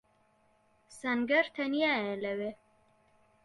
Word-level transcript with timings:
سەنگەر 0.97 1.45
تەنیایە 1.55 2.15
لەوێ. 2.23 2.51